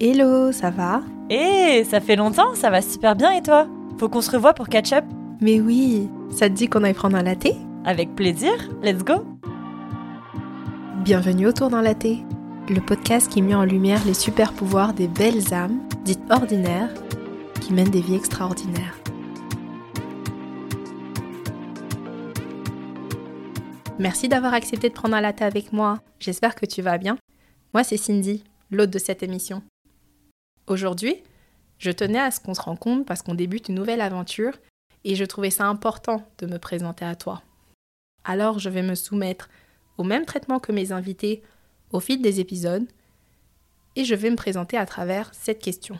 [0.00, 1.02] Hello, ça va?
[1.28, 3.66] Hé, ça fait longtemps, ça va super bien et toi?
[3.98, 5.04] Faut qu'on se revoie pour catch up
[5.40, 7.48] Mais oui, ça te dit qu'on aille prendre un latte?
[7.84, 9.24] Avec plaisir, let's go
[11.02, 12.06] Bienvenue autour d'un latte,
[12.68, 16.94] le podcast qui met en lumière les super pouvoirs des belles âmes, dites ordinaires,
[17.60, 18.96] qui mènent des vies extraordinaires.
[23.98, 25.98] Merci d'avoir accepté de prendre un latte avec moi.
[26.20, 27.18] J'espère que tu vas bien.
[27.74, 29.60] Moi, c'est Cindy, l'hôte de cette émission.
[30.68, 31.22] Aujourd'hui,
[31.78, 34.52] je tenais à ce qu'on se rencontre parce qu'on débute une nouvelle aventure
[35.04, 37.42] et je trouvais ça important de me présenter à toi.
[38.24, 39.48] Alors, je vais me soumettre
[39.96, 41.42] au même traitement que mes invités
[41.90, 42.86] au fil des épisodes
[43.96, 45.98] et je vais me présenter à travers cette question.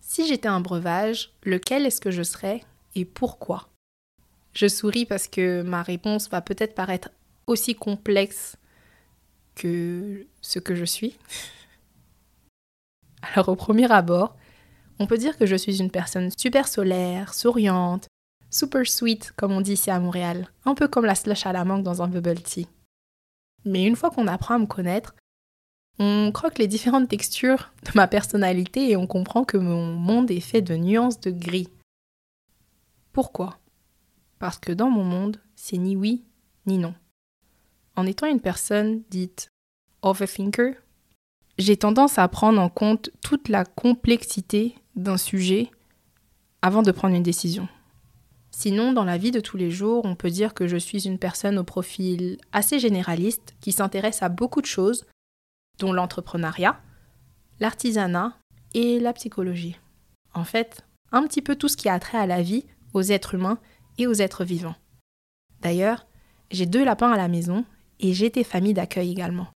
[0.00, 2.62] Si j'étais un breuvage, lequel est-ce que je serais
[2.94, 3.68] et pourquoi?
[4.52, 7.10] Je souris parce que ma réponse va peut-être paraître
[7.48, 8.56] aussi complexe
[9.56, 11.18] que ce que je suis.
[13.22, 14.36] Alors au premier abord,
[14.98, 18.08] on peut dire que je suis une personne super solaire, souriante,
[18.50, 21.64] super sweet comme on dit ici à Montréal, un peu comme la slush à la
[21.64, 22.68] mangue dans un bubble tea.
[23.64, 25.14] Mais une fois qu'on apprend à me connaître,
[25.98, 30.40] on croque les différentes textures de ma personnalité et on comprend que mon monde est
[30.40, 31.68] fait de nuances de gris.
[33.12, 33.58] Pourquoi?
[34.38, 36.24] Parce que dans mon monde, c'est ni oui
[36.66, 36.94] ni non.
[37.96, 39.50] En étant une personne dite
[40.02, 40.74] overthinker,
[41.58, 45.70] j'ai tendance à prendre en compte toute la complexité d'un sujet
[46.62, 47.68] avant de prendre une décision.
[48.50, 51.18] Sinon, dans la vie de tous les jours, on peut dire que je suis une
[51.18, 55.04] personne au profil assez généraliste qui s'intéresse à beaucoup de choses,
[55.78, 56.80] dont l'entrepreneuriat,
[57.60, 58.36] l'artisanat
[58.74, 59.78] et la psychologie.
[60.34, 62.64] En fait, un petit peu tout ce qui a trait à la vie,
[62.94, 63.58] aux êtres humains
[63.98, 64.76] et aux êtres vivants.
[65.60, 66.06] D'ailleurs,
[66.50, 67.64] j'ai deux lapins à la maison
[68.00, 69.48] et j'ai des familles d'accueil également.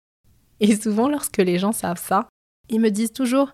[0.62, 2.30] Et souvent, lorsque les gens savent ça,
[2.70, 3.52] ils me disent toujours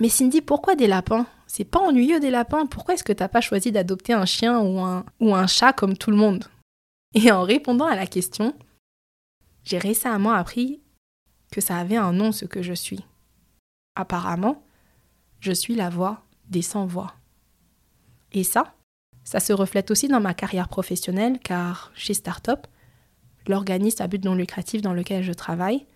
[0.00, 1.26] Mais Cindy, pourquoi des lapins?
[1.46, 5.34] C'est pas ennuyeux des lapins, pourquoi est-ce que t'as pas choisi d'adopter un chien ou
[5.34, 6.44] un, chat comme tout le monde?
[7.14, 8.54] Et en répondant à la question,
[9.64, 10.80] j'ai récemment appris
[11.52, 13.04] que ça avait un nom ce que je suis.
[13.94, 14.64] Apparemment,
[15.40, 17.14] je suis la voix des sans-voix.
[18.32, 18.74] Et ça,
[19.24, 22.66] ça se reflète aussi dans ma carrière professionnelle car chez Startup,
[23.46, 25.86] l'organisme à but non lucratif dans lequel je travaille,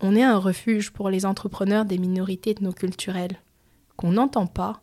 [0.00, 3.40] on est un refuge pour les entrepreneurs des minorités ethnoculturelles,
[3.96, 4.82] qu'on n'entend pas,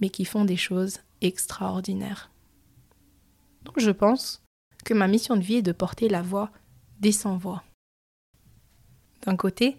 [0.00, 2.30] mais qui font des choses extraordinaires.
[3.64, 4.42] Donc je pense
[4.84, 6.50] que ma mission de vie est de porter la voix
[7.00, 7.62] des sans-voix.
[9.22, 9.78] D'un côté,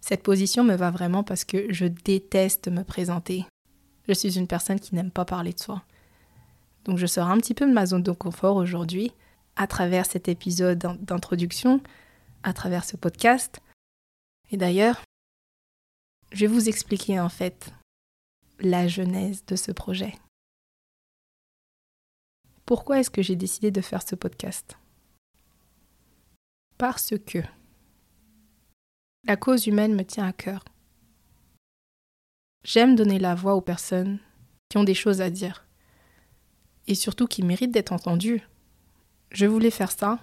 [0.00, 3.44] cette position me va vraiment parce que je déteste me présenter.
[4.08, 5.82] Je suis une personne qui n'aime pas parler de soi.
[6.84, 9.12] Donc je sors un petit peu de ma zone de confort aujourd'hui
[9.56, 11.80] à travers cet épisode d'introduction,
[12.44, 13.60] à travers ce podcast.
[14.50, 15.02] Et d'ailleurs,
[16.32, 17.72] je vais vous expliquer en fait
[18.58, 20.14] la genèse de ce projet.
[22.64, 24.76] Pourquoi est-ce que j'ai décidé de faire ce podcast?
[26.78, 27.38] Parce que
[29.24, 30.64] la cause humaine me tient à cœur.
[32.64, 34.18] J'aime donner la voix aux personnes
[34.68, 35.66] qui ont des choses à dire
[36.86, 38.42] et surtout qui méritent d'être entendues.
[39.30, 40.18] Je voulais faire ça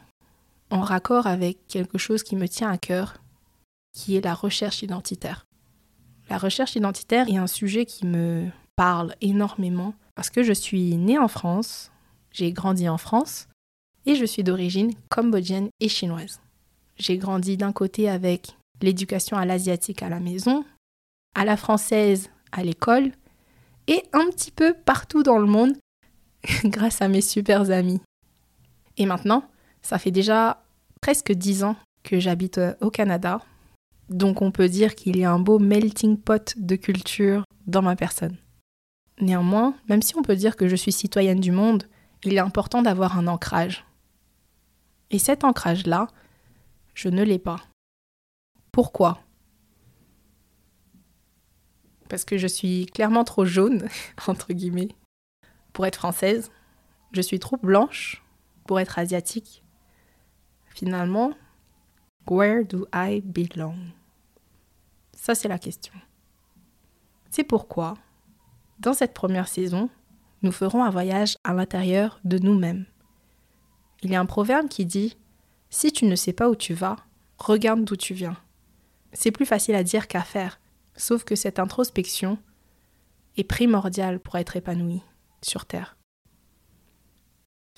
[0.70, 3.23] en raccord avec quelque chose qui me tient à cœur,
[3.94, 5.46] qui est la recherche identitaire.
[6.30, 11.18] La recherche identitaire est un sujet qui me parle énormément parce que je suis née
[11.18, 11.92] en France,
[12.32, 13.48] j'ai grandi en France
[14.06, 16.42] et je suis d'origine cambodgienne et chinoise.
[16.98, 20.66] J'ai grandi d'un côté avec l'éducation à l'asiatique à la maison,
[21.36, 23.12] à la française à l'école
[23.88, 25.74] et un petit peu partout dans le monde
[26.66, 28.02] grâce à mes super amis.
[28.98, 29.44] Et maintenant,
[29.82, 30.64] ça fait déjà
[31.02, 33.42] presque dix ans que j'habite euh, au Canada.
[34.14, 37.96] Donc on peut dire qu'il y a un beau melting pot de culture dans ma
[37.96, 38.38] personne.
[39.20, 41.86] Néanmoins, même si on peut dire que je suis citoyenne du monde,
[42.24, 43.88] il est important d'avoir un ancrage.
[45.10, 46.10] Et cet ancrage-là,
[46.94, 47.62] je ne l'ai pas.
[48.72, 49.24] Pourquoi?
[52.08, 53.88] Parce que je suis clairement trop jaune,
[54.28, 54.90] entre guillemets,
[55.74, 56.52] pour être française.
[57.14, 58.24] Je suis trop blanche
[58.68, 59.64] pour être asiatique.
[60.70, 61.34] Finalement,
[62.28, 63.92] where do I belong?
[65.24, 65.94] Ça, c'est la question.
[67.30, 67.94] C'est pourquoi,
[68.80, 69.90] dans cette première saison,
[70.42, 72.86] nous ferons un voyage à l'intérieur de nous-mêmes.
[74.02, 75.16] Il y a un proverbe qui dit
[75.70, 76.98] Si tu ne sais pas où tu vas,
[77.38, 78.36] regarde d'où tu viens.
[79.14, 80.60] C'est plus facile à dire qu'à faire,
[80.98, 82.38] sauf que cette introspection
[83.38, 85.04] est primordiale pour être épanoui
[85.42, 85.96] sur Terre.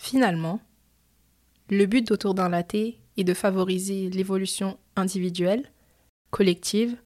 [0.01, 0.61] Finalement,
[1.69, 5.71] le but d'Autour d'un latte est de favoriser l'évolution individuelle,
[6.31, 6.97] collective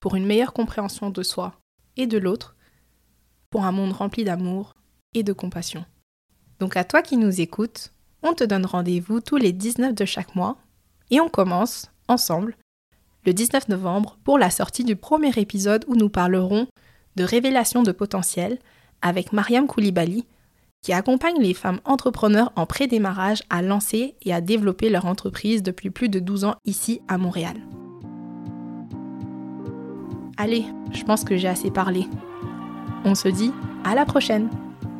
[0.00, 1.54] pour une meilleure compréhension de soi
[1.96, 2.56] et de l'autre,
[3.50, 4.74] pour un monde rempli d'amour
[5.14, 5.84] et de compassion.
[6.60, 10.34] Donc à toi qui nous écoutes, on te donne rendez-vous tous les 19 de chaque
[10.34, 10.56] mois
[11.10, 12.56] et on commence, ensemble,
[13.24, 16.66] le 19 novembre pour la sortie du premier épisode où nous parlerons
[17.16, 18.58] de révélation de potentiel
[19.02, 20.24] avec Mariam Koulibaly,
[20.82, 25.90] qui accompagne les femmes entrepreneurs en pré-démarrage à lancer et à développer leur entreprise depuis
[25.90, 27.56] plus de 12 ans ici à Montréal.
[30.38, 32.06] Allez, je pense que j'ai assez parlé.
[33.04, 33.52] On se dit
[33.84, 34.50] à la prochaine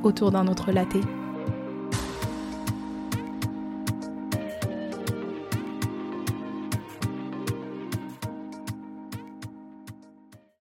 [0.02, 0.96] autour d'un autre latte.